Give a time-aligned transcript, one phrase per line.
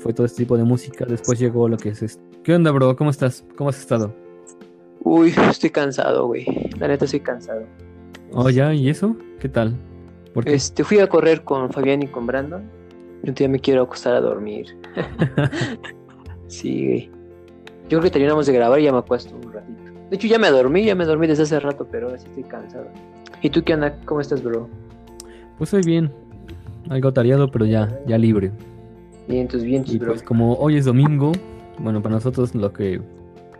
[0.00, 1.04] fue todo este tipo de música.
[1.06, 2.22] Después llegó lo que es esto.
[2.42, 2.96] ¿Qué onda, bro?
[2.96, 3.44] ¿Cómo estás?
[3.56, 4.14] ¿Cómo has estado?
[5.00, 6.46] Uy, estoy cansado, güey.
[6.78, 7.62] La neta estoy cansado.
[8.32, 9.16] Oh, ya, ¿y eso?
[9.38, 9.76] ¿Qué tal?
[10.32, 10.54] ¿Por qué?
[10.54, 12.62] Este, fui a correr con Fabián y con Brandon.
[13.22, 14.66] Yo día me quiero acostar a dormir.
[16.46, 17.10] sí, güey.
[17.88, 19.82] Yo creo que terminamos de grabar y ya me acuesto un ratito.
[20.08, 22.44] De hecho, ya me dormí, ya me dormí desde hace rato, pero ahora sí estoy
[22.44, 22.86] cansado.
[23.42, 23.94] ¿Y tú qué onda?
[24.06, 24.68] ¿Cómo estás, bro?
[25.58, 26.10] Pues soy bien.
[26.88, 28.52] Algo tareado, pero ya, ya libre.
[30.06, 31.32] Pues como hoy es domingo,
[31.78, 33.00] bueno, para nosotros lo que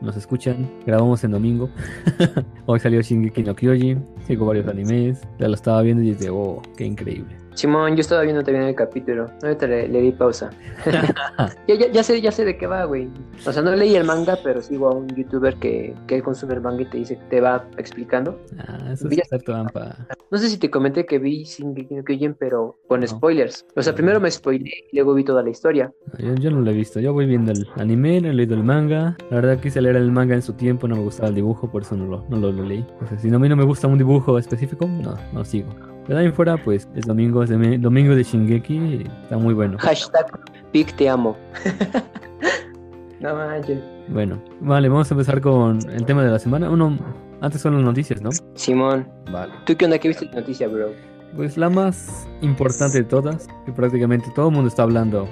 [0.00, 1.70] nos escuchan, grabamos en domingo.
[2.66, 3.96] hoy salió Shingeki no Kyoji,
[4.30, 7.36] sigo varios animes, ya lo estaba viendo y dije, oh, qué increíble.
[7.54, 9.26] Simón, yo estaba viendo también el capítulo.
[9.42, 10.50] Ahorita le, le di pausa.
[10.86, 13.08] ya, ya, ya, sé, ya sé de qué va, güey.
[13.44, 16.60] O sea, no leí el manga, pero sigo a un youtuber que, que consume el
[16.60, 18.38] manga y te dice, te va explicando.
[18.56, 19.96] Ah, eso es cierto, Ampa.
[20.30, 21.44] No sé si te comenté que vi
[21.90, 23.06] no Kyojin, pero con No.
[23.08, 23.66] spoilers.
[23.74, 25.92] O sea, primero me spoilé y luego vi toda la historia.
[26.18, 28.62] Yo, yo no lo he visto, yo voy viendo el anime, no he leído el
[28.62, 29.16] manga.
[29.28, 31.82] La verdad quise leer el manga en su tiempo, no me gustaba el dibujo, por
[31.82, 32.86] eso no lo, no lo, lo leí.
[33.02, 35.68] O sea, si no, a mí no me gusta un dibujo específico, no, no sigo.
[36.06, 39.76] Pero en fuera, pues es domingo, es de- domingo de Shingeki, está muy bueno.
[39.78, 40.26] Hashtag
[40.72, 41.36] Pic te amo.
[43.20, 43.80] no manches.
[44.08, 46.68] Bueno, vale, vamos a empezar con el tema de la semana.
[46.70, 46.98] Uno,
[47.40, 48.30] antes son las noticias, ¿no?
[48.54, 49.52] Simón, Vale.
[49.66, 49.98] ¿tú qué onda?
[49.98, 50.88] ¿Qué viste la noticia, bro?
[51.36, 55.28] Pues la más importante de todas, que prácticamente todo el mundo está hablando,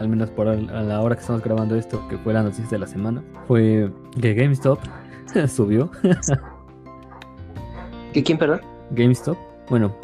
[0.00, 2.78] al menos por a la hora que estamos grabando esto, que fue la noticia de
[2.78, 4.78] la semana, fue que GameStop
[5.48, 5.90] subió.
[8.12, 8.60] ¿Qué, ¿Quién, perdón?
[8.92, 9.36] GameStop.
[9.70, 9.94] Bueno,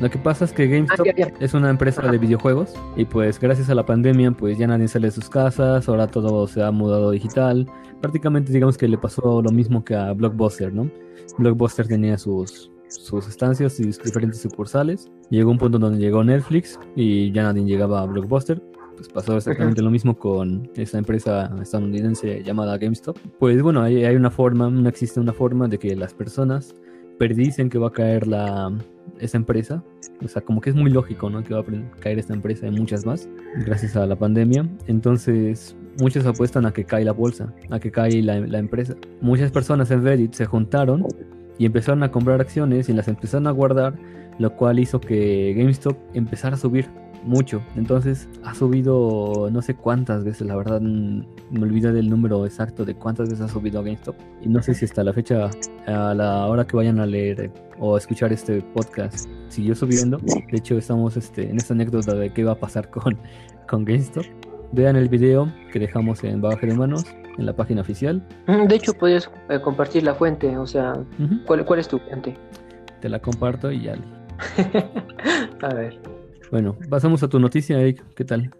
[0.00, 1.32] lo que pasa es que Ah, GameStop ya, ya.
[1.40, 5.08] es una empresa de videojuegos y pues gracias a la pandemia pues ya nadie sale
[5.08, 7.66] de sus casas, ahora todo se ha mudado digital.
[8.00, 10.90] Prácticamente digamos que le pasó lo mismo que a Blockbuster, ¿no?
[11.36, 15.10] Blockbuster tenía sus, sus estancias y sus diferentes sucursales.
[15.30, 18.62] Llegó un punto donde llegó Netflix y ya nadie llegaba a Blockbuster.
[18.96, 23.16] Pues pasó exactamente lo mismo con esta empresa estadounidense llamada GameStop.
[23.38, 26.74] Pues bueno, hay, hay una forma, no existe una forma de que las personas
[27.18, 28.72] predicen que va a caer la,
[29.20, 29.82] esa empresa.
[30.24, 31.42] O sea, como que es muy lógico, ¿no?
[31.44, 33.28] Que va a caer esta empresa y muchas más,
[33.66, 34.68] gracias a la pandemia.
[34.86, 38.94] Entonces, muchos apuestan a que cae la bolsa, a que cae la empresa.
[39.20, 41.06] Muchas personas en Reddit se juntaron
[41.58, 43.94] y empezaron a comprar acciones y las empezaron a guardar,
[44.38, 46.88] lo cual hizo que GameStop empezara a subir
[47.24, 47.62] mucho.
[47.76, 51.24] Entonces, ha subido no sé cuántas veces, la verdad, me
[51.62, 54.16] olvidé del número exacto de cuántas veces ha subido GameStop.
[54.42, 55.50] Y no sé si hasta la fecha,
[55.86, 60.18] a la hora que vayan a leer o escuchar este podcast, siguió subiendo.
[60.18, 63.18] De hecho, estamos este, en esta anécdota de qué va a pasar con,
[63.68, 64.24] con GameStop.
[64.72, 67.04] Vean el video que dejamos en Bagaje de Manos,
[67.38, 68.22] en la página oficial.
[68.46, 70.56] Mm, De hecho, puedes eh, compartir la fuente.
[70.58, 70.92] O sea.
[71.46, 72.36] ¿cuál, cuál es tu fuente?
[73.00, 73.94] Te la comparto y ya.
[75.62, 75.98] a ver.
[76.50, 78.02] Bueno, pasamos a tu noticia, Eric.
[78.14, 78.50] ¿Qué tal?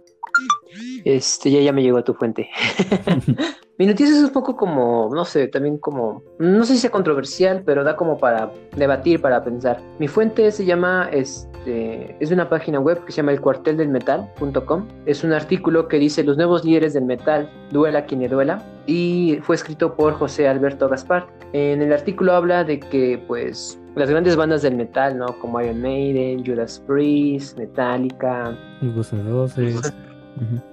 [1.04, 2.48] Este, ya, ya me llegó a tu fuente.
[3.78, 7.62] Mi noticia es un poco como, no sé, también como, no sé si sea controversial,
[7.64, 9.80] pero da como para debatir, para pensar.
[10.00, 14.88] Mi fuente se llama, este, es de una página web que se llama elcuarteldelmetal.com.
[15.06, 19.38] Es un artículo que dice los nuevos líderes del metal, duela quien le duela, y
[19.42, 21.28] fue escrito por José Alberto Gaspar.
[21.52, 25.26] En el artículo habla de que, pues, las grandes bandas del metal, ¿no?
[25.40, 28.56] Como Iron Maiden, Judas Priest, Metallica,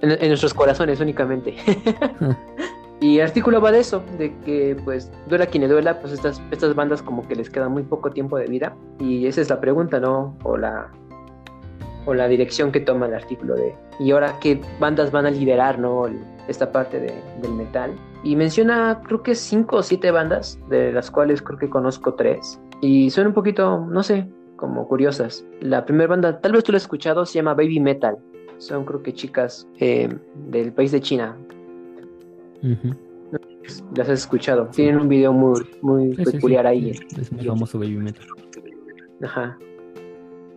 [0.00, 1.54] en, en nuestros corazones únicamente.
[3.00, 6.40] y el artículo va de eso, de que pues duela quien le duela, pues estas,
[6.50, 8.76] estas bandas como que les queda muy poco tiempo de vida.
[9.00, 10.36] Y esa es la pregunta, ¿no?
[10.44, 10.90] O la,
[12.06, 13.74] o la dirección que toma el artículo de...
[14.00, 16.06] Y ahora qué bandas van a liderar, ¿no?
[16.06, 16.18] El-
[16.48, 17.12] esta parte de-
[17.42, 17.92] del metal.
[18.22, 22.60] Y menciona creo que cinco o siete bandas, de las cuales creo que conozco tres.
[22.80, 25.44] Y son un poquito, no sé, como curiosas.
[25.60, 28.16] La primera banda, tal vez tú la has escuchado, se llama Baby Metal.
[28.58, 30.08] Son creo que chicas eh,
[30.48, 31.36] del país de China.
[32.62, 32.94] Ujú.
[33.96, 34.68] Las has escuchado.
[34.68, 36.32] Tienen un video muy, muy Sí, sí, sí.
[36.36, 36.92] peculiar ahí.
[37.18, 38.24] Es muy famoso Baby Metal.
[39.22, 39.58] Ajá.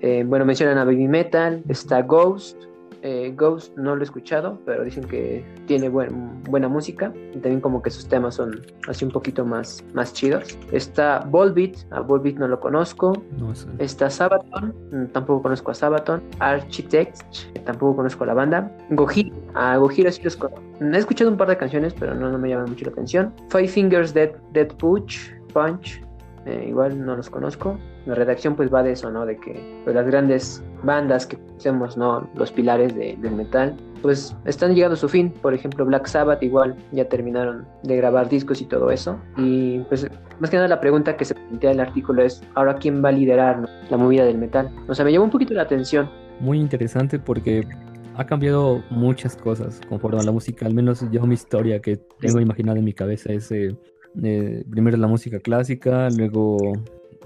[0.01, 2.57] Eh, bueno, mencionan a Baby Metal, está Ghost.
[3.01, 7.13] Eh, Ghost no lo he escuchado, pero dicen que tiene buen- buena música.
[7.33, 8.59] Y también como que sus temas son
[8.89, 10.57] así un poquito más, más chidos.
[10.73, 13.13] Está Volbeat, a Volbeat no lo conozco.
[13.39, 16.21] No, es, Está Sabaton, mm, tampoco conozco a Sabaton.
[16.39, 18.69] Architects, eh, tampoco conozco a la banda.
[18.91, 20.61] Gojira, a Gojira sí los conozco.
[20.81, 23.33] He escuchado un par de canciones, pero no, no me llaman mucho la atención.
[23.49, 26.01] Five Fingers Dead, Dead Punch, Punch,
[26.45, 27.77] eh, igual no los conozco.
[28.05, 29.25] La redacción pues va de eso, ¿no?
[29.25, 32.29] De que pues, las grandes bandas que conocemos, ¿no?
[32.35, 35.31] Los pilares de- del metal, pues están llegando a su fin.
[35.41, 39.19] Por ejemplo, Black Sabbath igual ya terminaron de grabar discos y todo eso.
[39.37, 40.07] Y pues
[40.39, 43.11] más que nada la pregunta que se plantea el artículo es, ¿ahora quién va a
[43.11, 43.67] liderar ¿no?
[43.89, 44.69] la movida del metal?
[44.87, 46.09] O sea, me llamó un poquito la atención.
[46.39, 47.67] muy interesante porque
[48.15, 52.39] ha cambiado muchas cosas conforme a la música, al menos yo mi historia que tengo
[52.41, 53.75] imaginada en mi cabeza es eh,
[54.23, 56.57] eh, primero la música clásica, luego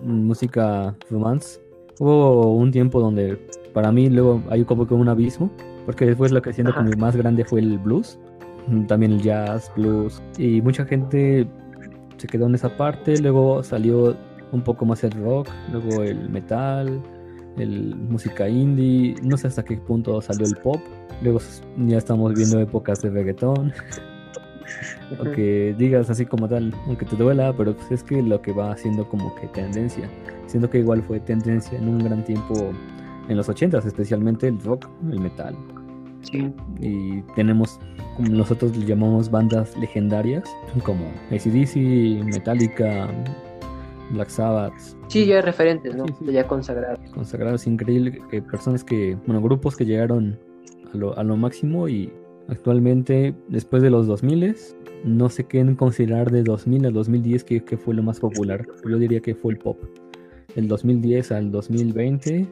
[0.01, 1.59] música romance.
[1.99, 3.37] Hubo un tiempo donde
[3.73, 5.51] para mí luego hay como que un abismo,
[5.85, 8.19] porque después lo que siento como más grande fue el blues,
[8.87, 11.47] también el jazz, blues, y mucha gente
[12.17, 14.15] se quedó en esa parte, luego salió
[14.51, 17.01] un poco más el rock, luego el metal,
[17.57, 20.79] el música indie, no sé hasta qué punto salió el pop,
[21.21, 21.39] luego
[21.77, 23.73] ya estamos viendo épocas de reggaetón.
[25.19, 28.71] aunque digas así como tal, aunque te duela, pero pues es que lo que va
[28.71, 30.09] haciendo como que tendencia,
[30.47, 32.73] siendo que igual fue tendencia en un gran tiempo
[33.29, 35.55] en los 80 especialmente el rock, el metal.
[36.21, 36.53] Sí.
[36.79, 37.79] Y tenemos,
[38.15, 40.43] como nosotros le llamamos bandas legendarias,
[40.83, 43.09] como ACDC, Metallica,
[44.11, 44.73] Black Sabbath.
[45.07, 46.05] Sí, ya referentes, ¿no?
[46.21, 46.99] Ya consagrados.
[47.11, 48.21] Consagrados, increíble.
[48.31, 50.39] Eh, personas que, bueno, grupos que llegaron
[50.93, 52.11] a lo, a lo máximo y
[52.47, 54.55] actualmente, después de los 2000,
[55.03, 58.65] no sé qué considerar de 2000 al 2010 que, que fue lo más popular.
[58.87, 59.77] Yo diría que fue el pop.
[60.55, 62.47] El 2010 al 2020,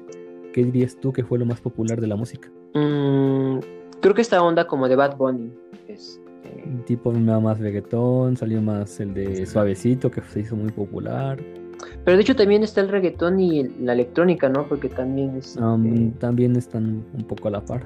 [0.54, 2.50] ¿qué dirías tú que fue lo más popular de la música?
[2.74, 3.60] Mm,
[4.02, 5.54] creo que esta onda como de Bad Bunny.
[5.88, 6.20] Es,
[6.86, 11.40] Tipo más reggaetón, salió más el de Suavecito que se hizo muy popular.
[12.04, 14.68] Pero de hecho también está el reggaetón y la electrónica, ¿no?
[14.68, 15.58] Porque también es...
[15.58, 17.86] Este también están un poco a la par.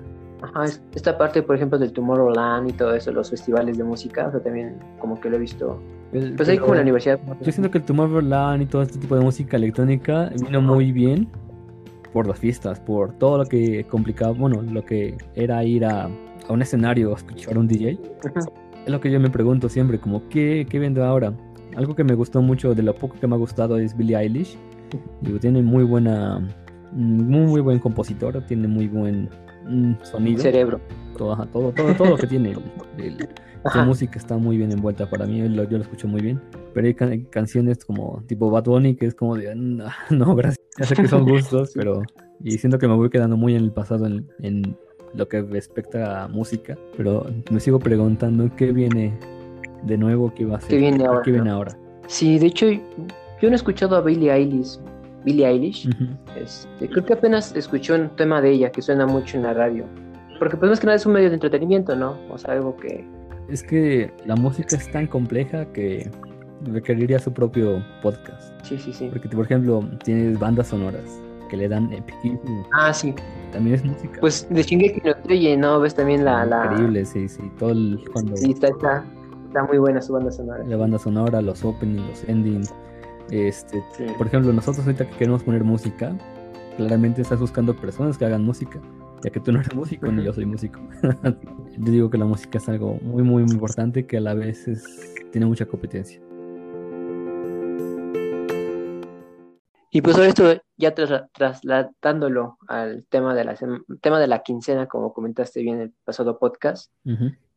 [0.54, 4.32] Ajá, esta parte, por ejemplo, del Tomorrowland y todo eso, los festivales de música, o
[4.32, 5.80] sea, también como que lo he visto.
[6.12, 7.20] Pues ahí como en la universidad.
[7.42, 11.28] Yo siento que el Tomorrowland y todo este tipo de música electrónica vino muy bien
[12.14, 16.54] por las fiestas, por todo lo que complicaba, bueno, lo que era ir a, a
[16.54, 18.00] un escenario a escuchar a un DJ.
[18.86, 21.34] Es lo que yo me pregunto siempre, como, ¿qué, ¿qué vendrá ahora?
[21.76, 24.58] Algo que me gustó mucho, de lo poco que me ha gustado, es Billie Eilish.
[25.22, 26.40] Digo, tiene muy buena,
[26.94, 29.30] muy, muy buen compositor, tiene muy buen
[30.04, 30.42] sonido.
[30.42, 30.80] Cerebro.
[31.18, 32.56] Todo, todo, todo, todo lo que tiene.
[33.74, 36.42] La música está muy bien envuelta para mí, yo lo escucho muy bien.
[36.74, 39.56] Pero hay canciones como tipo Bad Bunny que es como de,
[40.10, 40.66] no, gracias.
[40.78, 42.04] Ya sé que son gustos, pero.
[42.44, 44.78] Y siento que me voy quedando muy en el pasado en,
[45.14, 46.78] lo que respecta a música.
[46.98, 49.18] Pero me sigo preguntando qué viene
[49.84, 50.70] de nuevo, qué va a ser.
[50.72, 51.22] ¿Qué viene ahora?
[51.24, 51.78] ¿Qué viene ahora?
[52.08, 52.82] Sí, de hecho, yo
[53.44, 54.78] no he escuchado a Billie Eilish
[55.26, 55.90] Billie Eilish.
[56.36, 59.86] este, creo que apenas escuché un tema de ella que suena mucho en la radio.
[60.40, 62.18] Porque pues más que nada es un medio de entretenimiento, ¿no?
[62.30, 63.06] O sea, algo que...
[63.50, 66.10] Es que la música es tan compleja que
[66.64, 68.54] requeriría su propio podcast.
[68.64, 69.10] Sí, sí, sí.
[69.12, 72.68] Porque, por ejemplo, tienes bandas sonoras que le dan epicismo.
[72.74, 73.14] Ah, sí.
[73.52, 74.20] También es música.
[74.20, 75.80] Pues de Shingeki no Kyojin, ¿no?
[75.80, 76.46] Ves también la...
[76.46, 76.66] la...
[76.66, 77.44] Increíble, sí, sí.
[77.60, 78.04] Todo el...
[78.12, 78.36] Cuando...
[78.36, 79.06] Sí, está, está,
[79.48, 80.64] está muy buena su banda sonora.
[80.66, 82.74] La banda sonora, los openings, los endings
[83.32, 83.84] este,
[84.18, 86.16] Por ejemplo, nosotros ahorita que queremos poner música,
[86.78, 88.80] claramente estás buscando personas que hagan música,
[89.24, 90.80] ya que tú no eres músico ni yo soy músico.
[91.78, 94.66] yo digo que la música es algo muy, muy, muy importante que a la vez
[95.32, 96.22] tiene mucha competencia.
[99.90, 103.56] Y pues sobre esto, ya trasladándolo al tema de, la,
[104.02, 106.92] tema de la quincena, como comentaste bien en el pasado podcast,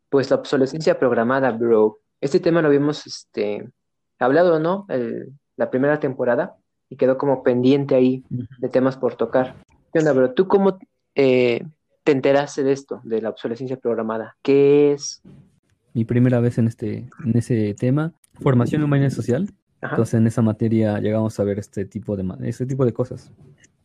[0.08, 1.98] pues la obsolescencia programada, bro.
[2.20, 3.68] Este tema lo habíamos este,
[4.20, 4.86] hablado, ¿no?
[4.88, 6.56] El, la primera temporada
[6.88, 9.56] y quedó como pendiente ahí de temas por tocar.
[9.92, 10.32] ¿Qué onda, bro?
[10.32, 10.78] ¿Tú cómo
[11.14, 11.66] eh,
[12.04, 14.36] te enteraste de esto, de la obsolescencia programada?
[14.40, 15.20] ¿Qué es?
[15.92, 19.50] Mi primera vez en, este, en ese tema, formación humana y social.
[19.82, 23.32] Entonces en esa materia llegamos a ver este tipo de, este tipo de cosas.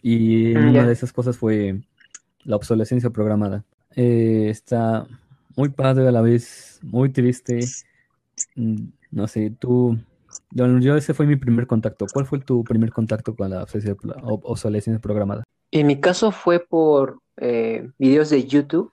[0.01, 1.81] Y mm, una de esas cosas fue
[2.43, 3.63] la obsolescencia programada.
[3.95, 5.07] Eh, está
[5.55, 7.59] muy padre a la vez, muy triste.
[8.55, 9.97] Mm, no sé, tú
[10.51, 12.05] yo, ese fue mi primer contacto.
[12.11, 13.65] ¿Cuál fue tu primer contacto con la
[14.23, 15.43] obsolescencia programada?
[15.71, 18.91] En mi caso fue por eh, videos de YouTube.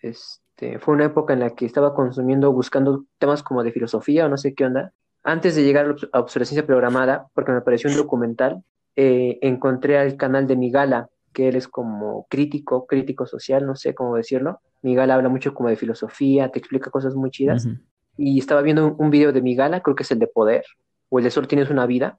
[0.00, 4.28] Este, fue una época en la que estaba consumiendo, buscando temas como de filosofía o
[4.28, 4.92] no sé qué onda.
[5.24, 8.62] Antes de llegar a obsolescencia programada, porque me pareció un documental,
[8.96, 13.94] eh, encontré al canal de Migala, que él es como crítico, crítico social, no sé
[13.94, 14.60] cómo decirlo.
[14.82, 17.68] Migala habla mucho como de filosofía, te explica cosas muy chidas.
[18.16, 20.64] Y estaba viendo un, video de Migala, creo que es el de Poder,
[21.12, 22.18] o el de Solo tienes una vida.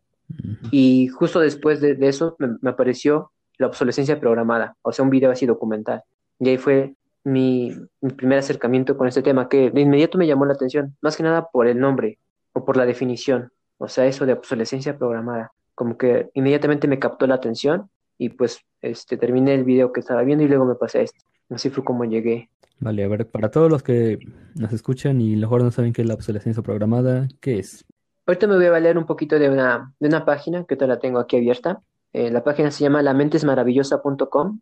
[0.71, 5.47] Y justo después de, eso me, apareció la obsolescencia programada, o sea, un video así
[5.47, 6.03] documental.
[6.39, 7.73] Y ahí fue mi,
[8.15, 11.50] primer acercamiento con este tema, que de inmediato me llamó la atención, más que nada
[11.51, 12.19] por el nombre
[12.53, 15.51] o por la definición, o sea, eso de obsolescencia programada.
[15.73, 20.21] Como que inmediatamente me captó la atención y pues este, terminé el video que estaba
[20.21, 21.19] viendo y luego me pasé a esto.
[21.50, 22.50] Así fue como llegué.
[22.79, 24.19] Vale, a ver, para todos los que
[24.55, 27.85] nos escuchan y a lo mejor no saben qué es la obsolescencia programada, ¿qué es?
[28.25, 31.00] Ahorita me voy a valer un poquito de una, de una página que te la
[31.00, 31.82] tengo aquí abierta.
[32.13, 34.60] Eh, la página se llama lamentesmaravillosa.com.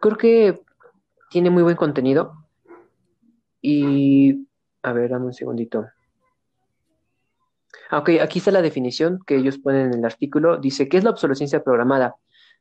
[0.00, 0.60] Creo que
[1.30, 2.46] tiene muy buen contenido.
[3.60, 4.46] Y,
[4.82, 5.86] a ver, dame un segundito.
[7.90, 10.56] Ah, ok, aquí está la definición que ellos ponen en el artículo.
[10.56, 12.16] Dice, ¿qué es la obsolescencia programada?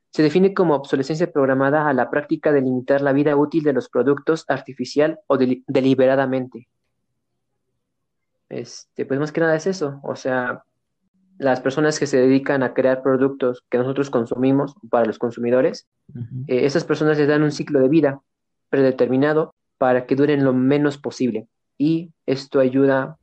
[0.09, 3.89] Se define como obsolescencia programada a la práctica de limitar la vida útil de los
[3.89, 6.67] productos artificial o deliberadamente.
[8.49, 9.99] Este, pues más que nada es eso.
[10.03, 10.63] O sea,
[11.37, 15.87] las personas que se dedican a crear productos que nosotros consumimos para los consumidores,
[16.47, 18.21] eh, esas personas les dan un ciclo de vida
[18.69, 21.47] predeterminado para que duren lo menos posible.
[21.77, 23.17] Y esto ayuda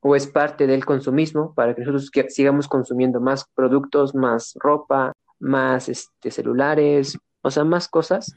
[0.00, 5.88] o es parte del consumismo para que nosotros sigamos consumiendo más productos, más ropa, más
[5.88, 8.34] este, celulares, o sea, más cosas,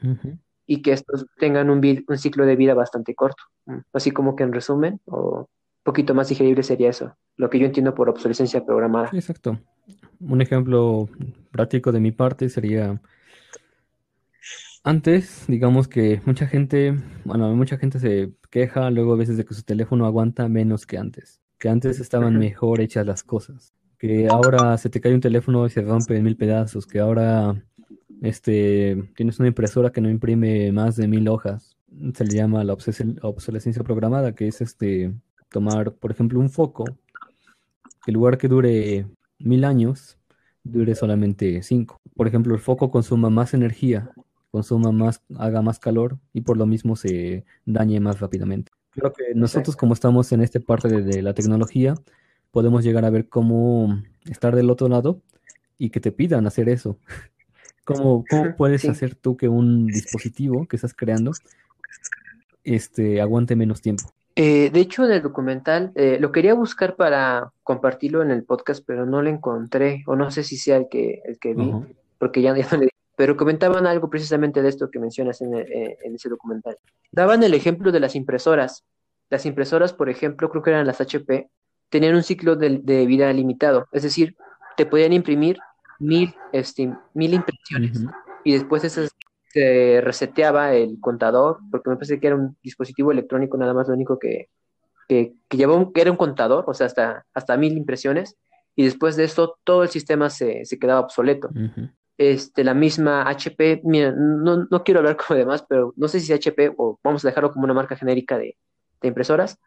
[0.66, 3.44] y que estos tengan un, un, ciclo de vida bastante corto.
[3.92, 5.48] Así como que en resumen, o
[5.82, 9.10] poquito más digerible sería eso, lo que yo entiendo por obsolescencia programada.
[9.12, 9.58] Exacto.
[10.20, 11.08] Un ejemplo
[11.50, 13.00] práctico de mi parte sería
[14.82, 16.94] antes, digamos que mucha gente,
[17.24, 20.98] bueno, mucha gente se queja luego a veces de que su teléfono aguanta menos que
[20.98, 25.66] antes, que antes estaban mejor hechas las cosas que ahora se te cae un teléfono
[25.66, 27.62] y se rompe en mil pedazos, que ahora
[28.22, 31.76] este, tienes una impresora que no imprime más de mil hojas.
[32.14, 35.12] Se le llama la obsolescencia programada, que es este
[35.50, 36.84] tomar, por ejemplo, un foco,
[38.06, 39.06] en lugar que dure
[39.38, 40.18] mil años,
[40.64, 42.00] dure solamente cinco.
[42.14, 44.10] Por ejemplo, el foco consuma más energía,
[44.50, 48.72] consuma más, haga más calor y por lo mismo se dañe más rápidamente.
[48.90, 51.94] Creo que nosotros como estamos en esta parte de la tecnología,
[52.50, 55.22] podemos llegar a ver cómo estar del otro lado
[55.78, 56.98] y que te pidan hacer eso.
[57.84, 58.24] ¿Cómo,
[58.56, 61.32] puedes hacer tú que un dispositivo que estás creando
[62.64, 64.12] este, aguante menos tiempo?
[64.42, 68.82] Eh, de hecho, en el documental eh, lo quería buscar para compartirlo en el podcast,
[68.86, 71.70] pero no lo encontré, o no sé si sea el que, el que vi,
[72.16, 76.14] porque ya, no le pero comentaban algo precisamente de esto que mencionas en, eh, en,
[76.14, 76.74] ese documental.
[77.12, 78.82] Daban el ejemplo de las impresoras.
[79.28, 81.50] Las impresoras, por ejemplo, creo que eran las HP,
[81.90, 82.70] tenían un ciclo de,
[83.04, 84.36] vida limitado, es decir,
[84.74, 85.58] te podían imprimir
[85.98, 88.06] mil, este, mil impresiones
[88.42, 88.84] y después
[89.52, 93.94] se reseteaba el contador, porque me parece que era un dispositivo electrónico nada más lo
[93.94, 94.48] único que,
[95.08, 98.36] que, que que era un contador, o sea, hasta, hasta mil impresiones,
[98.76, 101.50] y después de esto todo el sistema se, se quedaba obsoleto.
[102.16, 106.32] Este, la misma HP, mira, no, no, quiero hablar como demás, pero no sé si
[106.32, 108.56] es HP o vamos a dejarlo como una marca genérica de,
[109.00, 109.58] de impresoras,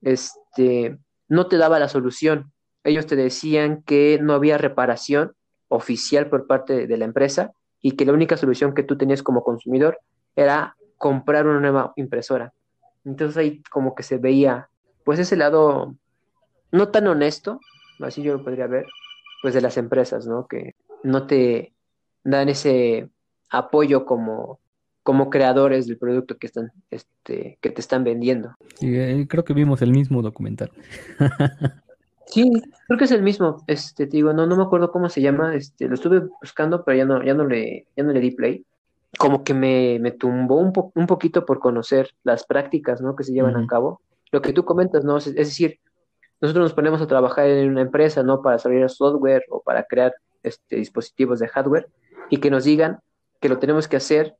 [0.00, 2.52] este, no te daba la solución.
[2.84, 5.32] Ellos te decían que no había reparación
[5.68, 7.52] oficial por parte de la empresa
[7.86, 10.00] y que la única solución que tú tenías como consumidor
[10.34, 12.52] era comprar una nueva impresora.
[13.04, 14.68] Entonces ahí como que se veía
[15.04, 15.94] pues ese lado
[16.72, 17.60] no tan honesto,
[18.00, 18.86] así yo lo podría ver,
[19.40, 20.48] pues de las empresas, ¿no?
[20.48, 20.74] Que
[21.04, 21.74] no te
[22.24, 23.08] dan ese
[23.50, 24.58] apoyo como
[25.04, 28.56] como creadores del producto que están este que te están vendiendo.
[28.80, 30.72] Sí, eh, creo que vimos el mismo documental.
[32.26, 32.50] sí,
[32.86, 33.64] creo que es el mismo.
[33.66, 36.98] Este, te digo, no no me acuerdo cómo se llama, este lo estuve buscando, pero
[36.98, 38.64] ya no ya no le ya no le di play.
[39.18, 43.16] Como que me, me tumbó un, un poquito por conocer las prácticas, ¿no?
[43.16, 44.02] que se llevan a cabo.
[44.30, 45.16] Lo que tú comentas, ¿no?
[45.16, 45.78] Es, decir,
[46.40, 48.42] nosotros nos ponemos a trabajar en una empresa, ¿no?
[48.42, 51.88] Para desarrollar software o para crear este, dispositivos de hardware
[52.28, 53.00] y que nos digan
[53.40, 54.36] que lo tenemos que hacer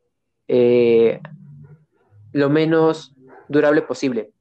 [0.49, 1.21] eh,
[2.33, 3.15] lo menos
[3.49, 4.33] durable posible.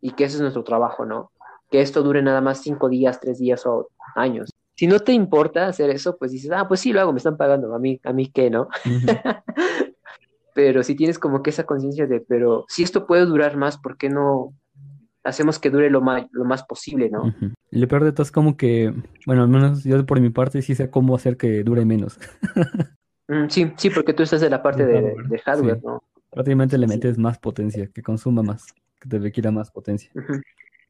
[0.00, 1.30] Y que ese es nuestro trabajo, ¿no?
[1.74, 4.48] Que esto dure nada más cinco días, tres días o años.
[4.76, 7.36] Si no te importa hacer eso, pues dices, ah, pues sí, lo hago, me están
[7.36, 8.68] pagando, a mí, a mí qué, ¿no?
[10.54, 13.96] pero si tienes como que esa conciencia de, pero si esto puede durar más, ¿por
[13.96, 14.54] qué no
[15.24, 17.34] hacemos que dure lo más, lo más posible, ¿no?
[17.72, 18.94] Y lo peor de todo es como que,
[19.26, 22.20] bueno, al menos yo por mi parte sí sé cómo hacer que dure menos.
[23.26, 26.02] Mm, sí, sí, porque tú estás en la parte de, hardware, ¿no?
[26.30, 28.66] Prácticamente le metes más potencia, que consuma más,
[29.00, 30.10] que te requiera más potencia.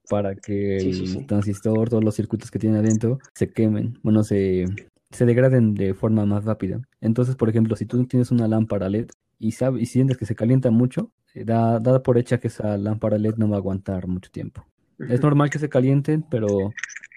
[0.08, 4.66] Para que el transistor, todos los circuitos que tiene adentro, se quemen, bueno, se,
[5.10, 6.80] se degraden de forma más rápida.
[7.00, 9.08] Entonces, por ejemplo, si tú tienes una lámpara LED
[9.38, 12.76] y, sabes, y sientes que se calienta mucho, eh, da, da por hecha que esa
[12.76, 14.66] lámpara LED no va a aguantar mucho tiempo.
[14.98, 16.72] Es normal que se calienten, pero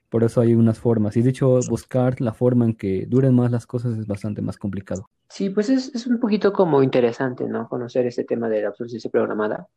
[0.10, 1.18] por eso hay unas formas.
[1.18, 4.58] Y de hecho, buscar la forma en que duren más las cosas es bastante más
[4.58, 5.10] complicado.
[5.30, 7.68] Sí, pues es, es un poquito como interesante, ¿no?
[7.68, 9.68] Conocer este tema de la obsolescencia programada.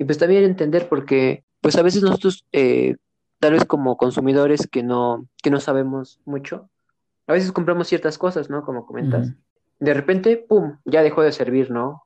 [0.00, 2.96] Y pues también entender porque, pues a veces nosotros, eh,
[3.38, 6.68] tal vez como consumidores que no, que no sabemos mucho,
[7.28, 8.64] a veces compramos ciertas cosas, ¿no?
[8.64, 9.32] Como comentas.
[9.78, 12.02] De repente, ¡pum!, ya dejó de servir, ¿no?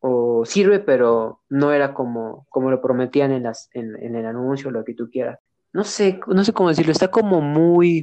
[0.00, 4.72] O sirve, pero no era como, como lo prometían en, las, en, en el anuncio,
[4.72, 5.38] lo que tú quieras
[5.72, 8.02] no sé, no sé cómo decirlo, está como muy...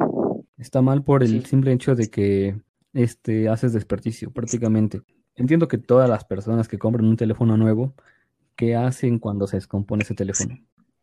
[0.58, 2.56] Está mal por el simple hecho de que
[2.94, 5.02] este, haces desperdicio prácticamente.
[5.36, 7.94] entiendo que todas las personas que compran un teléfono nuevo,
[8.56, 10.58] ¿qué hacen cuando se descompone ese teléfono?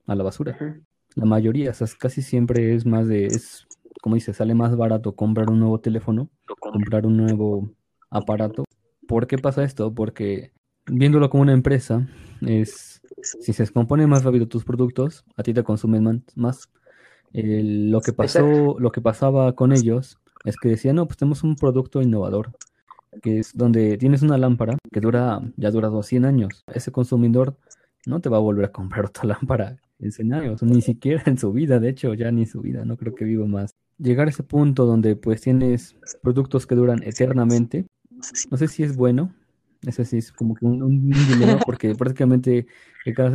[0.07, 0.59] A la basura.
[1.15, 3.67] La mayoría, o sea, casi siempre es más de, es,
[4.01, 7.71] como dice, sale más barato comprar un nuevo teléfono, comprar un nuevo
[8.11, 8.65] aparato.
[9.07, 9.95] ¿Por qué pasa esto?
[9.95, 10.53] Porque
[10.87, 12.09] viéndolo como una empresa,
[12.41, 16.71] es si se descomponen más rápido tus productos, a ti te consumen más.
[17.33, 21.57] lo que pasó, lo que pasaba con ellos es que decían, no, pues tenemos un
[21.57, 22.53] producto innovador,
[23.21, 26.65] que es donde tienes una lámpara que dura, ya ha durado 100 años.
[26.73, 27.57] Ese consumidor
[28.07, 31.39] no te va a volver a comprar otra lámpara en 100 años, ni siquiera en
[31.39, 33.75] su vida, de hecho, ya ni su vida, no creo que viva más.
[33.99, 37.87] Llegar a ese punto donde pues tienes productos que duran eternamente,
[38.51, 39.33] no sé si es bueno,
[39.87, 42.67] eso sí es como que un, dilema porque prácticamente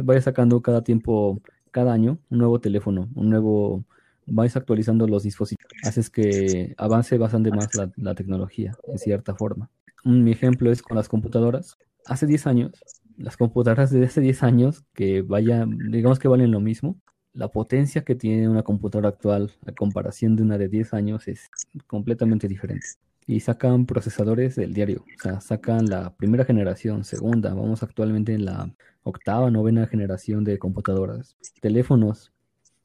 [0.04, 1.42] vaya sacando cada tiempo,
[1.72, 3.86] cada año, un nuevo teléfono, un nuevo,
[4.28, 9.70] vais actualizando los dispositivos, haces que avance bastante más la, tecnología, en cierta forma.
[10.04, 11.78] Un ejemplo es con las computadoras.
[12.06, 12.72] Hace 10 años,
[13.18, 16.98] las computadoras de hace 10 años, que vayan, digamos que valen lo mismo,
[17.34, 21.50] la potencia que tiene una computadora actual a comparación de una de 10 años es
[21.86, 22.88] completamente diferente
[23.28, 25.04] y sacan procesadores del diario.
[25.18, 30.58] O sea, sacan la primera generación, segunda, vamos actualmente en la octava, novena generación de
[30.58, 31.36] computadoras.
[31.62, 32.32] Teléfonos,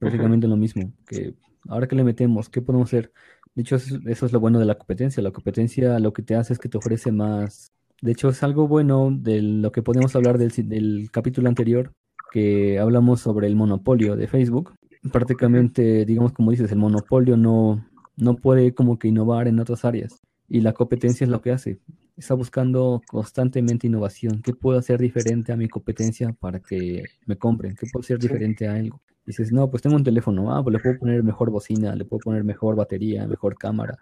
[0.02, 0.92] prácticamente lo mismo.
[1.06, 1.35] Que
[1.68, 3.12] ahora que le metemos, ¿qué podemos hacer?
[3.54, 5.23] De hecho, eso, es lo bueno de la competencia.
[5.23, 7.73] La competencia lo que te hace es que te ofrece más.
[8.00, 11.92] De hecho, es algo bueno de lo que podemos hablar del, del capítulo anterior,
[12.32, 14.75] que hablamos sobre el monopolio de Facebook.
[15.12, 20.21] Prácticamente, digamos como dices, el monopolio no, no puede como que innovar en otras áreas.
[20.49, 21.78] Y la competencia es lo que hace.
[22.16, 24.42] Está buscando constantemente innovación.
[24.42, 27.76] ¿Qué puedo hacer diferente a mi competencia para que me compren?
[27.76, 29.00] ¿Qué puedo hacer diferente a algo?
[29.25, 30.55] Dices, no, pues tengo un teléfono.
[30.55, 33.99] Ah, pues le puedo poner mejor bocina, le puedo poner mejor batería, mejor cámara.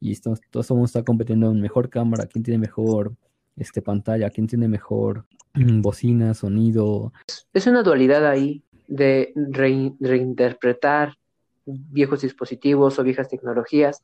[0.00, 2.26] Y esto, todo eso está compitiendo en mejor cámara.
[2.26, 3.14] ¿Quién tiene mejor
[3.56, 4.30] este, pantalla?
[4.30, 7.12] ¿Quién tiene mejor mm, bocina, sonido?
[7.52, 11.16] Es una dualidad ahí de reinterpretar
[11.64, 14.02] viejos dispositivos o viejas tecnologías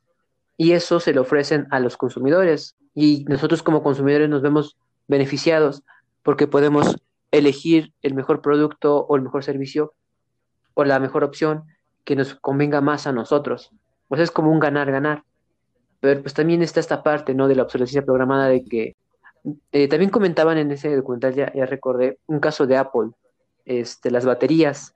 [0.55, 4.77] y eso se le ofrecen a los consumidores y nosotros como consumidores nos vemos
[5.07, 5.83] beneficiados
[6.23, 6.95] porque podemos
[7.31, 9.93] elegir el mejor producto o el mejor servicio
[10.77, 11.63] o la mejor opción
[12.05, 13.71] que nos convenga más a nosotros.
[14.07, 15.23] Pues es como un ganar-ganar.
[15.99, 17.47] Pero pues también está esta parte, ¿no?
[17.47, 18.95] De la obsolescencia programada de que
[19.71, 23.09] eh, también comentaban en ese documental, ya, ya, recordé, un caso de Apple,
[23.65, 24.93] este, las baterías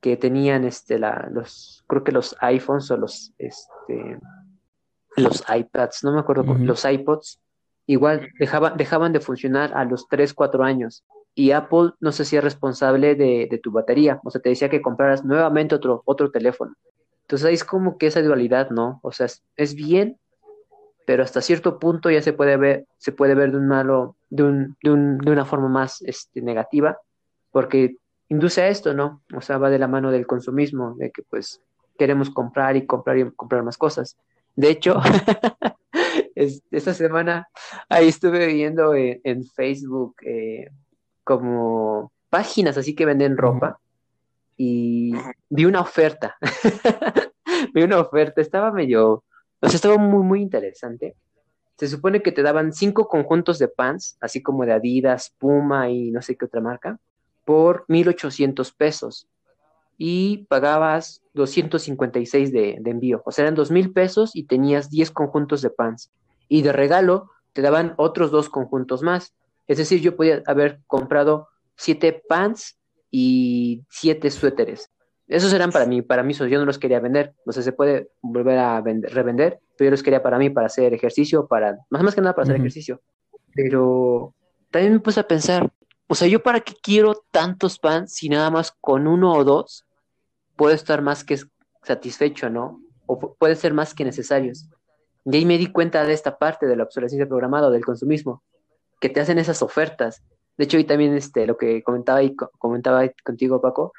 [0.00, 4.18] que tenían, este, la, los, creo que los iPhones o los, este,
[5.16, 7.38] los iPads, no me acuerdo, los iPods,
[7.86, 11.04] igual dejaban, dejaban de funcionar a los 3, 4 años.
[11.34, 15.24] Y Apple no se hacía responsable de, tu batería, o sea, te decía que compraras
[15.24, 16.74] nuevamente otro, otro teléfono.
[17.22, 19.00] Entonces ahí es como que esa dualidad, ¿no?
[19.02, 20.18] O sea, es, bien,
[21.06, 24.42] pero hasta cierto punto ya se puede ver, se puede ver de un malo, de,
[24.42, 26.98] un, de, un, de una forma más este, negativa,
[27.50, 27.96] porque
[28.28, 29.22] induce a esto, ¿no?
[29.34, 31.62] O sea, va de la mano del consumismo, de que pues
[31.98, 34.16] queremos comprar y comprar y comprar más cosas.
[34.56, 35.00] De hecho,
[36.34, 37.48] esta semana
[37.88, 40.70] ahí estuve viendo en, Facebook eh,
[41.24, 43.78] como páginas así que venden ropa
[44.56, 45.12] y
[45.48, 46.36] vi una oferta.
[47.74, 49.24] vi una oferta, estaba medio,
[49.60, 51.16] o sea, estaba muy, muy interesante.
[51.76, 56.10] Se supone que te daban cinco conjuntos de pants, así como de Adidas, Puma y
[56.10, 56.98] no sé qué otra marca,
[57.44, 59.28] por 1800 pesos
[59.98, 63.22] y pagabas 256 de, de envío.
[63.24, 66.10] O sea, eran dos mil pesos y tenías 10 conjuntos de pants.
[66.48, 69.34] Y de regalo te daban otros dos conjuntos más.
[69.72, 72.78] Es decir, yo podía haber comprado siete pants
[73.10, 74.90] y siete suéteres.
[75.26, 77.32] Esos eran para mí, para mí, yo no los quería vender.
[77.46, 80.66] No sé, se puede volver a vender, revender, pero yo los quería para mí, para
[80.66, 83.00] hacer ejercicio, para, más, más que nada para hacer ejercicio.
[83.54, 84.34] Pero
[84.70, 85.72] también me puse a pensar,
[86.06, 89.86] o sea, yo para qué quiero tantos pants si nada más con uno o dos
[90.54, 91.38] puedo estar más que
[91.82, 92.78] satisfecho, ¿no?
[93.06, 94.68] O puede ser más que necesarios.
[95.24, 98.42] Y ahí me di cuenta de esta parte de la obsolescencia programada o del consumismo,
[99.02, 100.22] que te hacen esas ofertas.
[100.56, 103.92] De hecho, hoy también este, lo que comentaba, y comentaba contigo, Paco,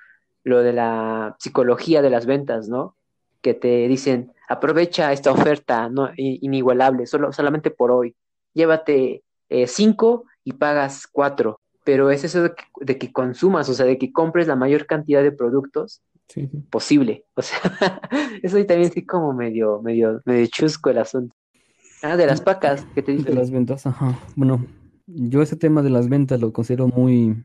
[0.46, 2.96] lo de la psicología de las ventas, ¿no?
[3.42, 6.10] Que te dicen, aprovecha esta oferta ¿no?
[6.16, 8.16] inigualable, solo, solamente por hoy.
[8.54, 11.60] Llévate eh, cinco y pagas cuatro.
[11.84, 14.86] Pero es eso de que, de que consumas, o sea, de que compres la mayor
[14.86, 16.02] cantidad de productos
[16.70, 17.26] posible.
[17.36, 17.60] O sea,
[18.42, 21.36] eso ahí también sí como medio, medio, medio chusco el asunto.
[22.02, 23.30] Ah, de las pacas, ¿qué te dice?
[23.30, 24.18] De las ventas, ajá.
[24.36, 24.66] Bueno,
[25.08, 27.44] yo ese tema de las ventas lo considero muy,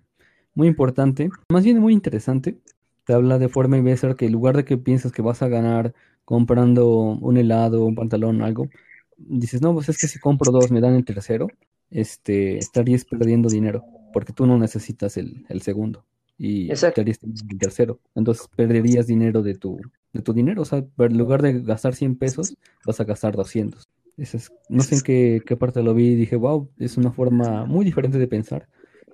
[0.55, 2.59] muy importante, más bien muy interesante.
[3.05, 5.95] Te habla de forma inversa que en lugar de que piensas que vas a ganar
[6.25, 8.69] comprando un helado, un pantalón, algo,
[9.17, 11.49] dices, no, pues es que si compro dos me dan el tercero.
[11.91, 16.05] este, estarías perdiendo dinero, porque tú no necesitas el, segundo
[16.37, 18.01] y estarías teniendo el tercero.
[18.15, 19.81] Entonces perderías dinero de tu,
[20.13, 20.63] de tu dinero.
[20.63, 23.88] O sea, en lugar de gastar 100 pesos, vas a gastar 200.
[24.19, 27.65] Es, no sé en qué, qué parte lo vi y dije, wow, es una forma
[27.65, 28.69] muy diferente de pensar.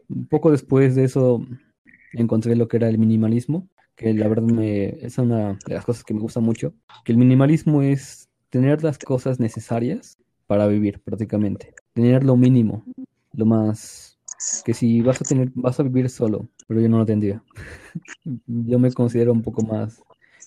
[0.08, 1.44] Un poco después de eso
[2.12, 6.04] encontré lo que era el minimalismo, que la verdad me, es una de las cosas
[6.04, 11.74] que me gusta mucho, que el minimalismo es tener las cosas necesarias para vivir prácticamente,
[11.92, 12.84] tener lo mínimo,
[13.32, 14.18] lo más
[14.64, 17.42] que si vas a tener vas a vivir solo, pero yo no lo tendría.
[18.46, 20.02] yo me considero un poco más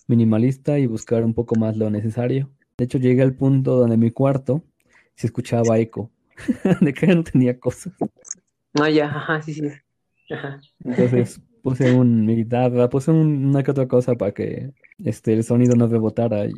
[0.07, 2.49] minimalista y buscar un poco más lo necesario.
[2.77, 4.63] De hecho, llegué al punto donde mi cuarto
[5.15, 6.11] se escuchaba eco,
[6.81, 7.93] de que no tenía cosas.
[8.73, 9.67] No, ya, ajá, sí, sí.
[10.83, 14.71] Entonces puse un, mi guitarra, puse una que otra cosa para que
[15.03, 16.45] este, el sonido no rebotara.
[16.45, 16.53] Y...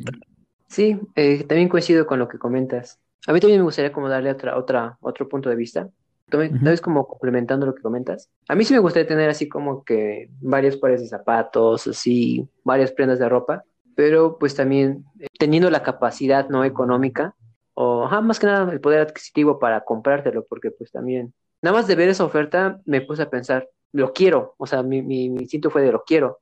[0.68, 3.00] Sí, eh, también coincido con lo que comentas.
[3.26, 5.88] A mí también me gustaría como darle otra, otra, otro punto de vista.
[6.28, 8.30] Tal vez como complementando lo que comentas.
[8.46, 12.92] A mí sí me gustaría tener así como que varios pares de zapatos, así, varias
[12.92, 17.34] prendas de ropa, pero pues también eh, teniendo la capacidad no económica
[17.74, 21.94] o más que nada el poder adquisitivo para comprártelo, porque pues también Nada más de
[21.94, 25.82] ver esa oferta me puse a pensar, lo quiero, o sea, mi, mi, instinto fue
[25.82, 26.40] de lo quiero,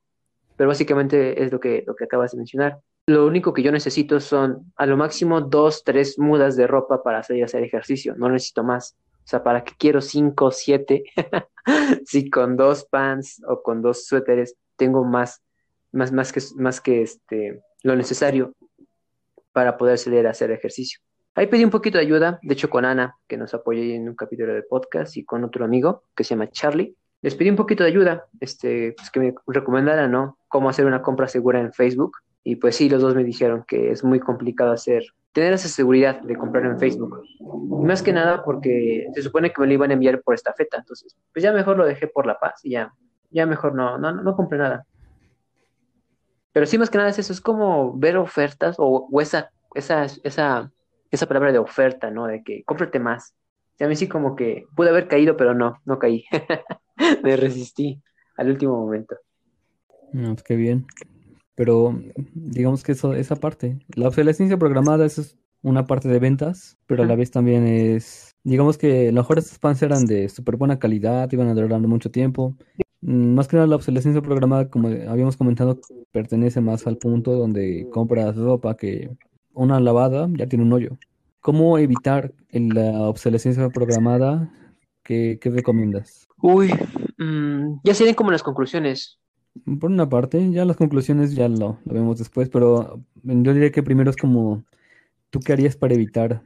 [0.56, 2.78] pero básicamente es lo que, lo que acabas de mencionar.
[3.06, 7.22] Lo único que yo necesito son a lo máximo dos, tres mudas de ropa para
[7.22, 8.96] salir a hacer ejercicio, no necesito más.
[9.24, 11.04] O sea, ¿para qué quiero cinco, siete?
[12.06, 15.42] si con dos pants o con dos suéteres tengo más,
[15.92, 18.54] más, más que, más que este, lo necesario
[19.52, 21.00] para poder salir a hacer ejercicio.
[21.34, 24.16] Ahí pedí un poquito de ayuda, de hecho con Ana, que nos apoyó en un
[24.16, 26.96] capítulo de podcast, y con otro amigo que se llama Charlie.
[27.22, 30.36] Les pedí un poquito de ayuda, este, pues que me recomendaran, ¿no?
[30.48, 32.16] Cómo hacer una compra segura en Facebook.
[32.42, 36.20] Y pues sí, los dos me dijeron que es muy complicado hacer, tener esa seguridad
[36.22, 37.22] de comprar en Facebook.
[37.84, 40.78] más que nada porque se supone que me lo iban a enviar por esta feta.
[40.78, 42.92] Entonces, pues ya mejor lo dejé por la paz y ya,
[43.30, 44.86] ya mejor no, no, no compré nada.
[46.52, 50.06] Pero sí, más que nada es eso, es como ver ofertas o, o esa, esa,
[50.24, 50.72] esa
[51.10, 52.26] esa palabra de oferta, ¿no?
[52.26, 53.34] De que cómprate más.
[53.78, 56.24] Y a mí sí como que pude haber caído, pero no, no caí.
[57.22, 58.02] Me resistí
[58.36, 59.16] al último momento.
[60.12, 60.86] No, pues qué bien.
[61.54, 61.98] Pero
[62.34, 67.06] digamos que eso, esa parte, la obsolescencia programada es una parte de ventas, pero a
[67.06, 70.78] la vez también es, digamos que a lo mejor estos pants eran de súper buena
[70.78, 72.56] calidad, iban a durar mucho tiempo.
[73.00, 75.78] Mm, más que nada la obsolescencia programada, como habíamos comentado,
[76.10, 79.10] pertenece más al punto donde compras ropa que
[79.52, 80.98] una lavada ya tiene un hoyo.
[81.40, 84.50] ¿Cómo evitar la obsolescencia programada?
[85.02, 86.28] ¿Qué, recomiendas?
[86.42, 86.70] Uy,
[87.16, 89.18] mm, ya serían como las conclusiones.
[89.80, 94.10] Por una parte, ya las conclusiones ya lo, vemos después, pero yo diría que primero
[94.10, 94.64] es como,
[95.30, 96.42] ¿tú qué harías para evitar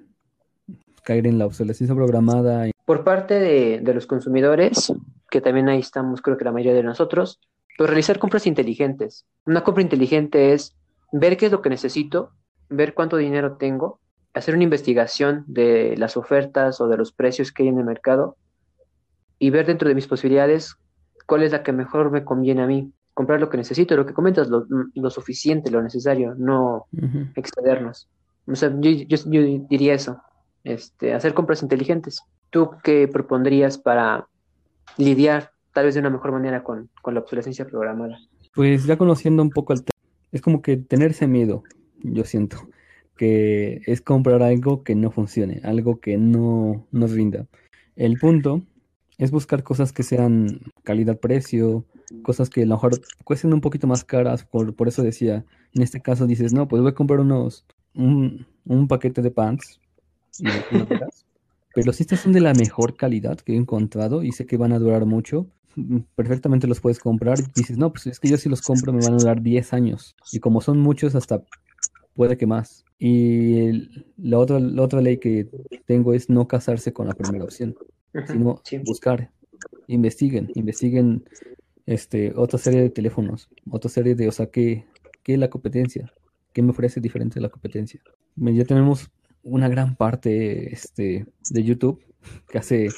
[1.03, 2.71] caer en la obsolescencia programada?
[2.87, 4.93] Por parte de, de los consumidores,
[5.33, 7.41] que también ahí estamos, creo que la mayoría de nosotros,
[7.79, 9.25] pues realizar compras inteligentes.
[9.47, 10.77] Una compra inteligente es
[11.11, 12.33] ver qué es lo que necesito
[12.73, 14.01] ver cuánto dinero tengo,
[14.35, 18.37] hacer una investigación de las ofertas o de los precios que hay en el mercado
[19.39, 20.77] y ver dentro de mis posibilidades
[21.27, 22.93] cuál es la que mejor me conviene a mí.
[23.15, 26.87] Comprar lo que necesito, lo que comentas, lo, suficiente, lo necesario, no
[27.37, 28.09] excedernos.
[28.47, 30.23] O sea, yo, diría eso,
[30.65, 32.23] este, hacer compras inteligentes.
[32.49, 34.29] ¿Tú qué propondrías para
[34.97, 38.19] lidiar tal vez de una mejor manera con, con la obsolescencia programada?
[38.55, 39.99] Pues ya conociendo un poco el tema,
[40.31, 41.63] es como que tenerse miedo,
[42.03, 42.59] yo siento,
[43.17, 47.47] que es comprar algo que no funcione, algo que no nos rinda.
[47.97, 48.63] El punto
[49.19, 51.85] es buscar cosas que sean calidad-precio,
[52.23, 55.83] cosas que a lo mejor cuesten un poquito más caras, por, por eso decía, en
[55.83, 57.65] este caso dices, no, pues voy a comprar unos,
[57.95, 58.47] un,
[58.89, 59.81] paquete de pants,
[61.75, 64.73] pero si estas son de la mejor calidad que he encontrado y sé que van
[64.73, 65.47] a durar mucho,
[66.15, 69.03] perfectamente los puedes comprar y dices, no, pues es que yo si los compro me
[69.03, 70.17] van a durar 10 años.
[70.33, 71.43] Y como son muchos, hasta
[72.15, 72.85] puede que más.
[72.99, 75.49] Y la otra, la otra ley que
[75.87, 77.75] tengo es no casarse con la primera opción,
[78.29, 79.31] sino buscar,
[79.89, 81.25] investiguen, investiguen
[81.87, 84.87] este, otra serie de teléfonos, otra serie de, o sea, ¿qué,
[85.25, 86.13] qué es la competencia?
[86.53, 88.01] ¿Qué me ofrece diferente de la competencia?
[88.37, 89.11] Ya tenemos
[89.43, 92.03] una gran parte este, de YouTube
[92.49, 92.89] que hace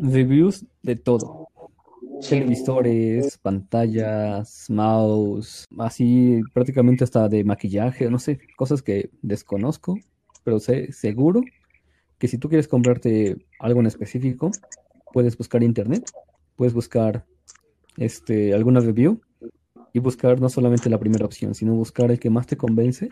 [0.00, 1.48] reviews de todo.
[2.28, 9.96] Televisores, pantallas, mouse, así prácticamente hasta de maquillaje, no sé, cosas que desconozco,
[10.42, 11.42] pero sé seguro
[12.18, 14.50] que si tú quieres comprarte algo en específico,
[15.12, 16.10] puedes buscar internet,
[16.56, 17.24] puedes buscar
[17.96, 19.20] este alguna review
[19.92, 23.10] y buscar no solamente la primera opción, sino buscar el que más te convence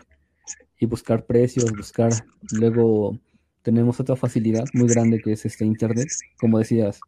[0.79, 2.11] y buscar precios, buscar
[2.51, 3.17] luego
[3.61, 6.07] tenemos otra facilidad muy grande que es este Internet.
[6.39, 6.99] Como decías,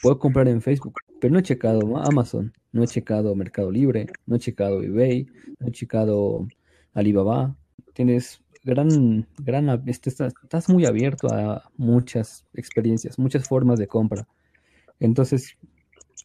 [0.00, 4.36] puedo comprar en Facebook, pero no he checado Amazon, no he checado Mercado Libre, no
[4.36, 5.26] he checado eBay,
[5.58, 6.46] no he checado
[6.92, 7.56] Alibaba.
[7.94, 14.28] Tienes gran, gran, este, estás, estás muy abierto a muchas experiencias, muchas formas de compra.
[15.00, 15.56] Entonces,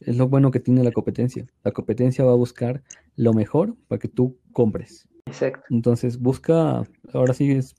[0.00, 1.46] es lo bueno que tiene la competencia.
[1.64, 2.82] La competencia va a buscar
[3.16, 5.09] lo mejor para que tú compres.
[5.26, 5.62] Exacto.
[5.70, 7.74] Entonces, busca, ahora sí es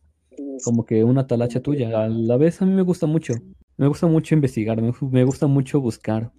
[0.64, 2.04] como que una talacha tuya.
[2.04, 3.34] A la vez a mí me gusta mucho.
[3.78, 6.32] Me gusta mucho investigar, me, gusta mucho buscar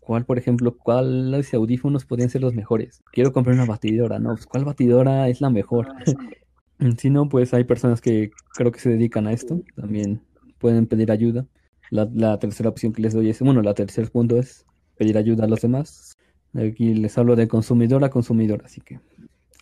[0.00, 3.02] cuál, por ejemplo, cuáles audífonos podrían ser los mejores.
[3.12, 4.30] Quiero comprar una batidora, ¿no?
[4.30, 5.88] Pues, ¿cuál batidora es la mejor?
[6.98, 9.62] si no, pues hay personas que creo que se dedican a esto.
[9.76, 10.20] También
[10.58, 11.46] pueden pedir ayuda.
[11.90, 15.44] La, la tercera opción que les doy es, bueno, la tercer punto es pedir ayuda
[15.44, 16.16] a los demás.
[16.54, 18.98] Aquí les hablo de consumidor a consumidor, así que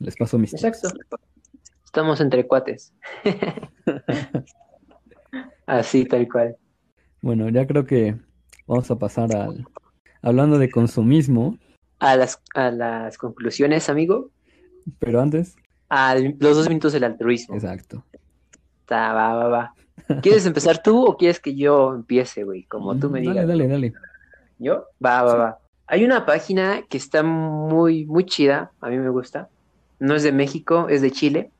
[0.00, 0.88] les paso mis Exacto.
[1.84, 2.92] Estamos entre cuates.
[5.66, 6.56] así, tal cual.
[7.22, 8.16] Bueno, ya creo que
[8.66, 9.66] vamos a pasar al...
[10.22, 11.58] Hablando de consumismo.
[11.98, 14.30] A las, a las conclusiones, amigo.
[14.98, 15.56] Pero antes.
[15.88, 17.54] A los dos minutos del altruismo.
[17.54, 18.04] Exacto.
[18.90, 19.74] va, va, va.
[20.22, 22.64] ¿Quieres empezar tú o quieres que yo empiece, güey?
[22.64, 23.36] Como tú me digas.
[23.36, 23.92] Dale, dale, dale.
[24.58, 24.86] ¿Yo?
[25.04, 25.58] Va, va, va.
[25.86, 29.48] Hay una página que está muy, muy chida, a mí me gusta.
[29.98, 31.50] No es de México, es de Chile.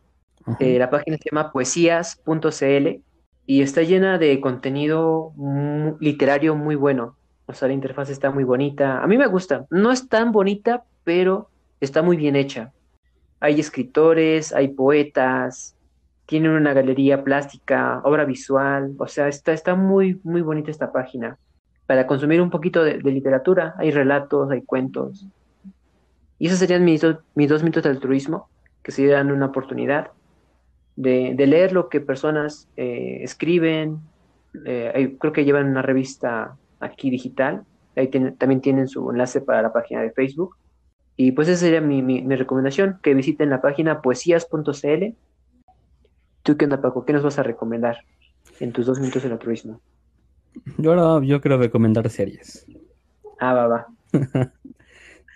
[0.61, 3.03] Eh, la página se llama poesías.cl
[3.47, 5.33] y está llena de contenido
[6.01, 7.17] literario muy bueno.
[7.47, 9.03] O sea, la interfaz está muy bonita.
[9.03, 9.67] A mí me gusta.
[9.71, 11.49] No es tan bonita, pero
[11.81, 12.73] está muy bien hecha.
[13.41, 15.75] Hay escritores, hay poetas,
[16.27, 18.95] tienen una galería plástica, obra visual.
[18.99, 21.39] O sea, está, está muy, muy bonita esta página
[21.87, 23.75] para consumir un poquito de, literatura.
[23.79, 25.27] Hay relatos, hay cuentos.
[26.39, 28.49] Y esos serían mis, mis dos minutos de altruismo,
[28.83, 30.13] que serían una oportunidad
[30.97, 34.01] de, leer lo que personas eh, escriben.
[34.65, 37.65] Eh, creo que llevan una revista aquí digital.
[37.97, 40.57] Ahí también tienen su enlace para la página de Facebook.
[41.17, 45.15] Y pues esa sería mi, mi, recomendación, que visiten la página poesías.cl.
[46.45, 47.05] ¿Tú qué onda, Paco?
[47.05, 47.99] ¿Qué nos vas a recomendar
[48.61, 49.81] en tus dos minutos de altruismo?
[50.77, 52.67] Yo ahora yo quiero recomendar series.
[53.41, 53.87] Ah, va, va.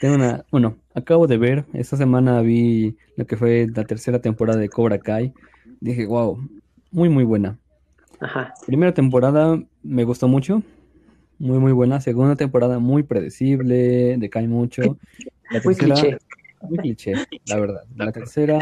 [0.03, 4.59] Tengo una, bueno, acabo de ver, esta semana vi lo que fue la tercera temporada
[4.59, 5.33] de Cobra Kai.
[5.79, 6.45] Dije, wow,
[6.91, 7.57] muy, muy buena.
[8.19, 8.53] Ajá.
[8.67, 10.65] Primera temporada me gustó mucho,
[11.39, 12.01] muy, muy buena.
[12.01, 14.99] Segunda temporada muy predecible, decae mucho.
[15.53, 16.19] La muy cliché.
[16.63, 17.15] Muy cliché,
[17.47, 17.85] la verdad.
[17.95, 18.59] La tercera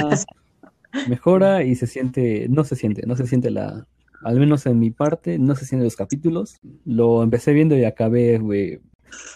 [1.09, 3.87] mejora y se siente, no se siente, no se siente la,
[4.24, 7.85] al menos en mi parte, no sé si en los capítulos, lo empecé viendo y
[7.85, 8.81] acabé, güey.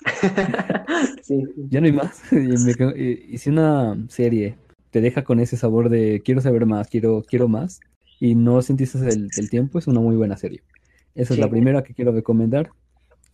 [1.71, 2.23] Ya no hay más.
[2.33, 4.57] Y si una serie
[4.91, 7.81] te deja con ese sabor de quiero saber más, quiero, quiero más,
[8.21, 10.63] y no sentiste el, tiempo, es una muy buena serie.
[11.15, 12.71] Esa es la primera que quiero recomendar.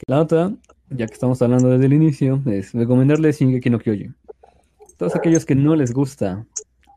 [0.06, 0.52] La otra,
[0.88, 4.14] ya que estamos hablando desde el inicio, es recomendarles Shingeki no Kyojin.
[4.96, 6.46] Todos aquellos que no les gusta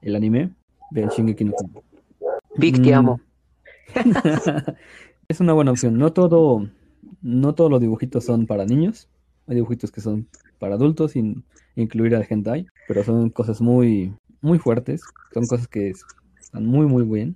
[0.01, 0.51] el anime,
[0.91, 1.84] vean Shingeki no Kyojin.
[2.56, 3.19] Big, te amo.
[5.27, 5.97] es una buena opción.
[5.97, 6.69] No todo,
[7.21, 9.10] no todos los dibujitos son para niños.
[9.47, 10.27] Hay dibujitos que son
[10.60, 11.43] para adultos, sin
[11.75, 15.01] incluir al hentai, pero son cosas muy, muy fuertes.
[15.34, 15.93] Son cosas que
[16.39, 17.36] están muy, muy bien.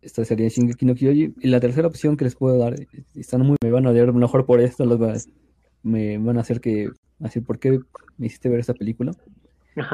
[0.00, 1.34] Esta sería Shingeki no Kyoji.
[1.40, 2.74] Y la tercera opción que les puedo dar,
[3.14, 5.28] están muy, me van a ver mejor por esto, los
[5.82, 7.80] me van a hacer que, decir, ¿por qué
[8.18, 9.12] me hiciste ver esta película?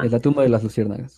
[0.03, 1.17] Es la tumba de las luciérnagas.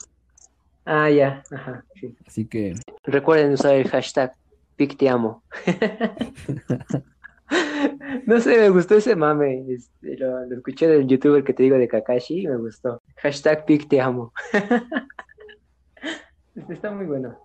[0.84, 1.84] Ah, ya, ajá,
[2.26, 2.74] Así que...
[3.04, 4.32] Recuerden usar el hashtag
[4.76, 5.42] Pic te amo.
[8.26, 9.64] no sé, me gustó ese mame.
[9.68, 13.02] Este, lo, escuché del youtuber que te digo de Kakashi y me gustó.
[13.16, 14.32] Hashtag Pic te amo.
[16.56, 17.38] Este está muy bueno.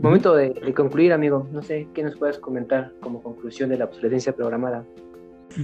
[0.00, 1.48] Momento de, concluir, amigo.
[1.52, 4.84] No sé qué nos puedes comentar como conclusión de la obsolescencia programada.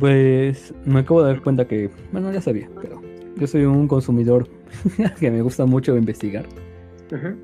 [0.01, 3.01] Pues me acabo de dar cuenta que, bueno, ya sabía, pero
[3.37, 4.49] yo soy un consumidor
[5.21, 6.47] que me gusta mucho investigar.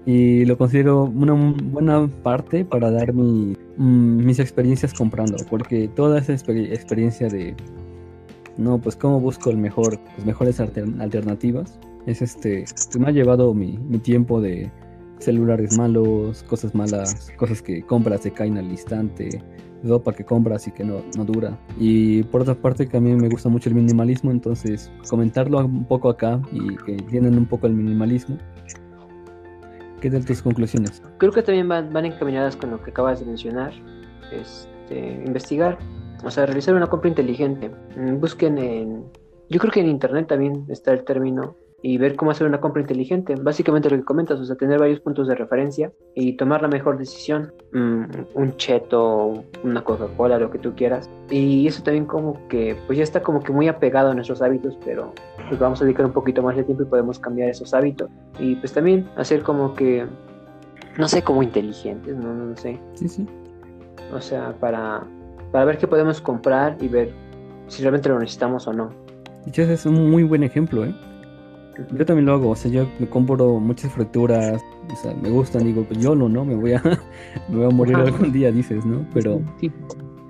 [0.06, 6.18] Y lo considero una buena parte para dar mi, mm, mis experiencias comprando, porque toda
[6.18, 7.54] esa experiencia de,
[8.56, 12.64] no, pues cómo busco el mejor, las mejores alternativas, es este,
[12.98, 14.70] me ha llevado mi, mi tiempo de
[15.18, 19.42] celulares malos, cosas malas, cosas que compras se caen al instante,
[19.84, 21.58] ropa que compras y que no, no dura.
[21.78, 25.84] Y por otra parte que a mí me gusta mucho el minimalismo, entonces comentarlo un
[25.84, 28.38] poco acá y que tienen un poco el minimalismo.
[30.00, 31.02] ¿Qué tal tus conclusiones?
[31.18, 33.72] Creo que también van, encaminadas con lo que acabas de mencionar.
[34.32, 35.78] Este, investigar,
[36.22, 37.70] o sea, realizar una compra inteligente.
[37.96, 39.04] Mm, busquen en...
[39.48, 42.82] Yo creo que en internet también está el término y ver cómo hacer una compra
[42.82, 43.36] inteligente.
[43.36, 46.98] Básicamente lo que comentas, o sea, tener varios puntos de referencia y tomar la mejor
[46.98, 47.52] decisión.
[47.72, 51.08] Mm, un cheto, una Coca-Cola, lo que tú quieras.
[51.30, 54.76] Y eso también como que, pues ya está como que muy apegado a nuestros hábitos,
[54.84, 55.12] pero
[55.48, 58.10] pues vamos a dedicar un poquito más de tiempo y podemos cambiar esos hábitos.
[58.40, 60.04] Y pues también hacer como que,
[60.98, 62.80] no sé, como inteligentes, no, no, sé.
[62.94, 63.26] Sí, sí.
[64.12, 65.04] O sea, para,
[65.52, 67.12] para ver qué podemos comprar y ver
[67.68, 68.90] si realmente lo necesitamos o no.
[69.46, 70.94] De es un muy buen ejemplo, ¿eh?
[71.96, 74.62] Yo también lo hago, o sea, yo me compro muchas frituras,
[74.92, 76.44] o sea, me gustan, digo, pues yo no, ¿no?
[76.44, 76.82] Me voy a,
[77.48, 79.06] me voy a morir algún día, dices, ¿no?
[79.14, 79.40] Pero,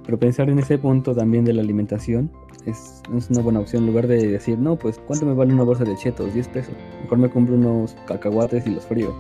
[0.05, 2.31] pero pensar en ese punto también de la alimentación
[2.67, 5.63] es, es, una buena opción, en lugar de decir, no, pues, ¿cuánto me vale una
[5.63, 6.35] bolsa de chetos?
[6.35, 6.75] 10 pesos.
[7.03, 9.15] Mejor me compro unos cacahuates y los frío.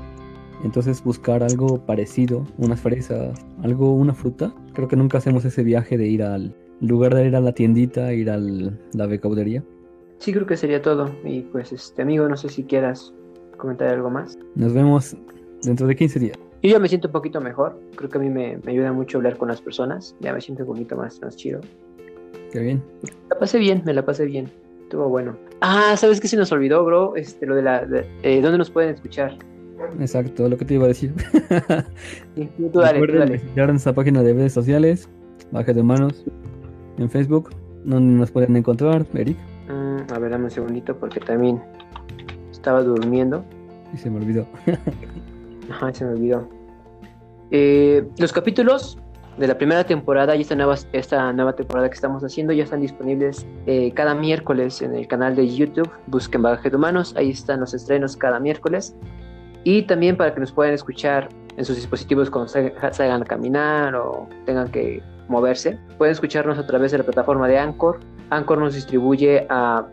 [0.64, 4.52] Entonces buscar algo parecido, unas fresas, algo, una fruta.
[4.74, 8.12] Creo que nunca hacemos ese viaje de ir al, lugar de ir a la tiendita,
[8.12, 9.62] ir a la becaudería
[10.18, 11.10] sí creo que sería todo.
[11.24, 13.12] Y pues, este amigo, no sé si quieras
[13.56, 14.38] comentar algo más.
[14.54, 15.16] Nos vemos
[15.62, 16.38] dentro de 15 días.
[16.62, 17.78] Yo ya me siento un poquito mejor.
[17.96, 20.16] Creo que a mí me, ayuda mucho hablar con las personas.
[20.20, 21.60] Ya me siento un poquito más, más chido.
[22.52, 22.82] Qué bien.
[23.30, 24.50] La pasé bien, me la pasé bien.
[24.82, 25.36] Estuvo bueno.
[25.60, 27.14] Ah, ¿sabes qué se nos olvidó, bro?
[27.14, 27.86] Este, lo de la...
[28.22, 29.36] Eh, ¿Dónde nos pueden escuchar?
[30.00, 31.12] Exacto, lo que te iba a decir.
[32.34, 33.32] sí, tú dale, tú dale.
[33.34, 35.08] visitar nuestra página de redes sociales,
[35.52, 36.24] Baja de Manos,
[36.98, 37.50] en Facebook,
[37.84, 39.36] donde nos pueden encontrar, Eric.
[40.12, 41.62] A ver, dame un segundito porque también
[42.50, 43.44] estaba durmiendo.
[43.92, 44.46] Y se me olvidó.
[45.70, 46.48] Ajá, se me olvidó.
[47.50, 48.98] Eh, los capítulos
[49.38, 52.80] de la primera temporada y esta nueva, esta nueva temporada que estamos haciendo ya están
[52.80, 55.90] disponibles eh, cada miércoles en el canal de YouTube.
[56.06, 58.96] Busquen Bagaje de Humanos, ahí están los estrenos cada miércoles.
[59.64, 64.28] Y también para que nos puedan escuchar en sus dispositivos cuando salgan a caminar o
[64.46, 65.78] tengan que moverse.
[65.98, 69.86] Pueden escucharnos a través de la plataforma de Anchor Anchor nos distribuye a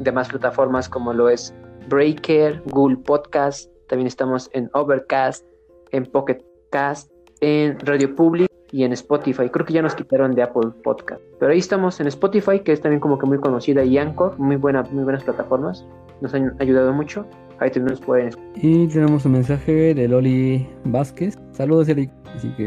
[0.00, 1.54] demás plataformas como lo es
[1.88, 5.44] Breaker, Google Podcast, también estamos en Overcast,
[5.92, 6.38] en Pocket
[6.70, 9.48] Cast, en Radio Public y en Spotify.
[9.48, 11.22] Creo que ya nos quitaron de Apple Podcast.
[11.40, 14.56] Pero ahí estamos en Spotify, que es también como que muy conocida, y Anchor, muy,
[14.56, 15.86] buena, muy buenas plataformas.
[16.20, 17.26] Nos han ayudado mucho.
[17.60, 18.30] Ahí también nos pueden.
[18.56, 21.36] Y tenemos un mensaje de Loli Vázquez.
[21.52, 22.10] Saludos, Eric.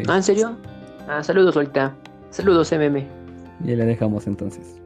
[0.07, 0.57] Ah, ¿en serio?
[1.07, 1.95] Ah, saludos, Lolita.
[2.29, 3.07] Saludos, MM.
[3.63, 4.81] Y le dejamos entonces.